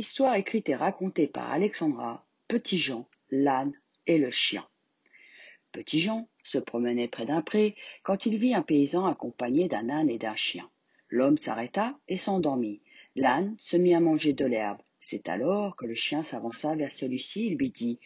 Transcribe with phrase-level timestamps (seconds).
[0.00, 3.74] Histoire écrite et racontée par Alexandra, Petit Jean, l'âne
[4.06, 4.66] et le chien.
[5.72, 10.08] Petit Jean se promenait près d'un pré quand il vit un paysan accompagné d'un âne
[10.08, 10.70] et d'un chien.
[11.10, 12.80] L'homme s'arrêta et s'endormit.
[13.14, 14.80] L'âne se mit à manger de l'herbe.
[15.00, 18.00] C'est alors que le chien s'avança vers celui-ci et lui dit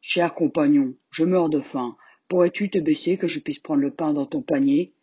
[0.00, 1.96] Cher compagnon, je meurs de faim.
[2.26, 4.94] Pourrais-tu te baisser que je puisse prendre le pain dans ton panier?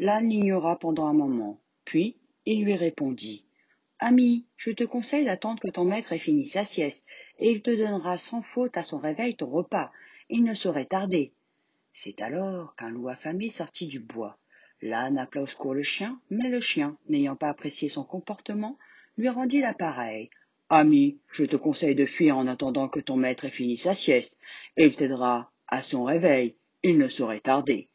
[0.00, 1.60] L'âne l'ignora pendant un moment.
[1.84, 3.44] Puis il lui répondit
[4.04, 7.06] Ami, je te conseille d'attendre que ton maître ait fini sa sieste,
[7.38, 9.92] et il te donnera sans faute à son réveil ton repas.
[10.28, 11.32] Il ne saurait tarder.
[11.92, 14.40] C'est alors qu'un loup affamé sortit du bois.
[14.80, 18.76] L'âne appela au secours le chien, mais le chien, n'ayant pas apprécié son comportement,
[19.16, 20.30] lui rendit l'appareil.
[20.68, 24.36] Ami, je te conseille de fuir en attendant que ton maître ait fini sa sieste,
[24.76, 26.56] et il t'aidera à son réveil.
[26.82, 27.88] Il ne saurait tarder.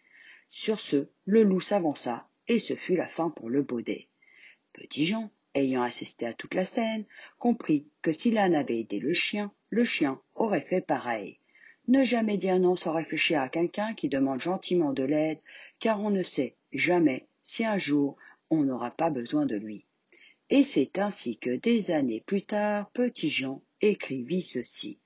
[0.51, 4.07] Sur ce, le loup s'avança, et ce fut la fin pour le baudet.
[4.71, 7.05] Petit Jean, ayant assisté à toute la scène,
[7.39, 11.39] comprit que si l'âne avait aidé le chien, le chien aurait fait pareil.
[11.87, 15.39] Ne jamais dire non sans réfléchir à quelqu'un qui demande gentiment de l'aide,
[15.79, 18.17] car on ne sait jamais si un jour
[18.49, 19.85] on n'aura pas besoin de lui.
[20.49, 24.99] Et c'est ainsi que des années plus tard, Petit Jean écrivit ceci.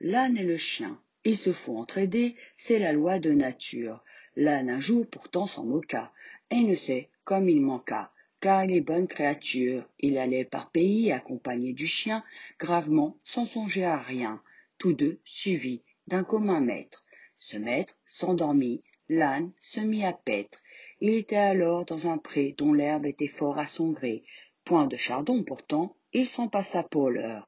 [0.00, 4.02] L'âne et le chien, il se faut entraider, c'est la loi de nature.
[4.34, 6.12] L'âne un jour pourtant s'en moqua,
[6.50, 9.88] et ne sait comme il manqua, car il est bonne créature.
[9.98, 12.24] Il allait par pays accompagné du chien,
[12.58, 14.42] gravement, sans songer à rien,
[14.78, 17.04] tous deux suivis d'un commun maître.
[17.38, 20.62] Ce maître s'endormit, l'âne se mit à paître.
[21.00, 24.24] Il était alors dans un pré dont l'herbe était fort à son gré.
[24.64, 27.46] Point de chardon pourtant, il s'en passa pour l'heure.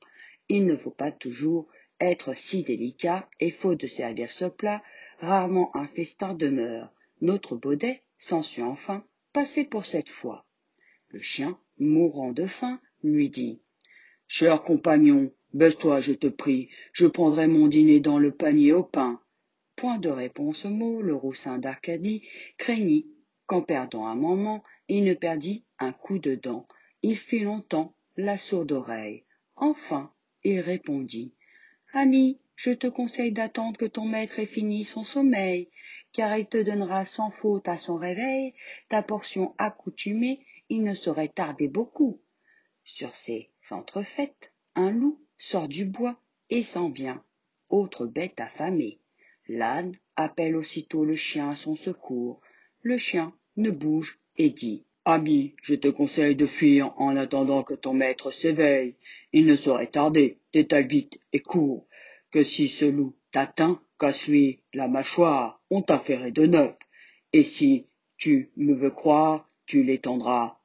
[0.48, 1.68] Il ne faut pas toujours
[2.00, 4.82] être si délicat, et faute de servir ce plat,
[5.20, 6.92] rarement un festin demeure.
[7.20, 10.44] Notre baudet s'en sut enfin passer pour cette fois.
[11.12, 13.60] Le chien, mourant de faim, lui dit
[14.28, 19.20] Cher compagnon, Baisse-toi, je te prie, je prendrai mon dîner dans le panier au pain.
[19.76, 23.06] Point de réponse au mot, le roussin d'Arcadie craignit
[23.46, 26.66] qu'en perdant un moment, il ne perdît un coup de dent.
[27.02, 29.24] Il fit longtemps la sourde oreille.
[29.56, 30.10] Enfin,
[30.44, 31.34] il répondit.
[31.92, 35.68] Ami, je te conseille d'attendre que ton maître ait fini son sommeil,
[36.12, 38.54] car il te donnera sans faute à son réveil
[38.88, 40.40] ta portion accoutumée,
[40.74, 42.22] il ne saurait tarder beaucoup.
[42.82, 46.18] Sur ces entrefaites, un loup sort du bois
[46.48, 47.22] et s'en vient.
[47.68, 48.98] Autre bête affamée.
[49.48, 52.40] L'âne appelle aussitôt le chien à son secours.
[52.80, 57.74] Le chien ne bouge et dit Ami, je te conseille de fuir en attendant que
[57.74, 58.96] ton maître s'éveille.
[59.34, 61.86] Il ne saurait tarder, détale vite et cours,
[62.30, 66.74] que si ce loup t'atteint, casse-lui la mâchoire, on t'affairé de neuf.
[67.34, 70.61] Et si tu me veux croire, tu l'étendras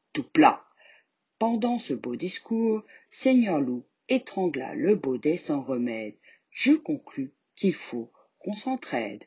[1.39, 6.16] Pendant ce beau discours, Seigneur Loup étrangla le baudet sans remède.
[6.50, 9.23] Je conclus qu'il faut qu'on s'entraide.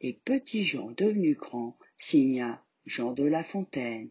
[0.00, 4.10] Et petit Jean devenu grand signa Jean de La Fontaine.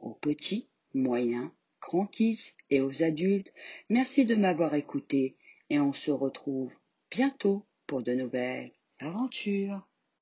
[0.00, 3.52] Aux petits, moyens, grands kids et aux adultes,
[3.88, 5.36] merci de m'avoir écouté
[5.68, 6.74] et on se retrouve
[7.10, 9.86] bientôt pour de nouvelles aventures.